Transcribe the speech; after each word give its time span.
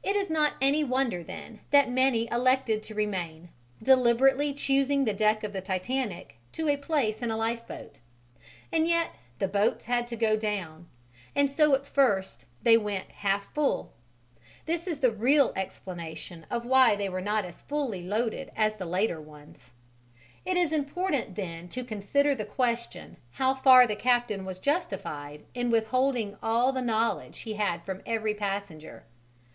It 0.00 0.14
is 0.16 0.30
not 0.30 0.54
any 0.60 0.84
wonder, 0.84 1.24
then, 1.24 1.58
that 1.70 1.90
many 1.90 2.28
elected 2.30 2.82
to 2.84 2.94
remain, 2.94 3.48
deliberately 3.82 4.54
choosing 4.54 5.04
the 5.04 5.12
deck 5.12 5.42
of 5.42 5.52
the 5.52 5.60
Titanic 5.60 6.36
to 6.52 6.68
a 6.68 6.76
place 6.76 7.20
in 7.20 7.30
a 7.32 7.36
lifeboat. 7.36 7.98
And 8.72 8.86
yet 8.86 9.10
the 9.40 9.48
boats 9.48 9.84
had 9.84 10.06
to 10.06 10.16
go 10.16 10.36
down, 10.36 10.88
and 11.34 11.50
so 11.50 11.74
at 11.74 11.84
first 11.84 12.44
they 12.62 12.76
went 12.76 13.10
half 13.10 13.52
full: 13.52 13.92
this 14.66 14.86
is 14.86 15.00
the 15.00 15.10
real 15.10 15.52
explanation 15.56 16.46
of 16.48 16.64
why 16.64 16.94
they 16.94 17.08
were 17.08 17.20
not 17.20 17.44
as 17.44 17.62
fully 17.62 18.02
loaded 18.06 18.52
as 18.54 18.76
the 18.76 18.86
later 18.86 19.20
ones. 19.20 19.72
It 20.44 20.56
is 20.56 20.72
important 20.72 21.34
then 21.34 21.68
to 21.70 21.84
consider 21.84 22.36
the 22.36 22.44
question 22.46 23.16
how 23.32 23.52
far 23.52 23.84
the 23.86 23.96
captain 23.96 24.44
was 24.44 24.60
justified 24.60 25.44
in 25.54 25.70
withholding 25.72 26.36
all 26.42 26.72
the 26.72 26.80
knowledge 26.82 27.40
he 27.40 27.54
had 27.54 27.84
from 27.84 28.00
every 28.06 28.32
passenger. 28.34 29.04